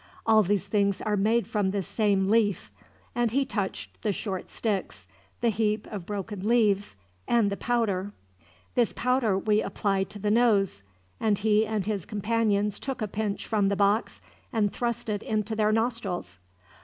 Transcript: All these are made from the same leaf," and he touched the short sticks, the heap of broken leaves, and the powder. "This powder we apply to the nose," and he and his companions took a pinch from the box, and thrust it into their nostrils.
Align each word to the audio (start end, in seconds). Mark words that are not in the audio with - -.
All 0.25 0.41
these 0.41 0.67
are 1.03 1.15
made 1.15 1.45
from 1.45 1.69
the 1.69 1.83
same 1.83 2.27
leaf," 2.27 2.71
and 3.13 3.29
he 3.29 3.45
touched 3.45 4.01
the 4.01 4.11
short 4.11 4.49
sticks, 4.49 5.05
the 5.41 5.49
heap 5.51 5.85
of 5.91 6.07
broken 6.07 6.47
leaves, 6.47 6.95
and 7.27 7.51
the 7.51 7.55
powder. 7.55 8.11
"This 8.73 8.93
powder 8.93 9.37
we 9.37 9.61
apply 9.61 10.05
to 10.05 10.17
the 10.17 10.31
nose," 10.31 10.81
and 11.19 11.37
he 11.37 11.67
and 11.67 11.85
his 11.85 12.07
companions 12.07 12.79
took 12.79 12.99
a 13.03 13.07
pinch 13.07 13.45
from 13.45 13.69
the 13.69 13.75
box, 13.75 14.21
and 14.51 14.73
thrust 14.73 15.07
it 15.07 15.21
into 15.21 15.55
their 15.55 15.71
nostrils. 15.71 16.39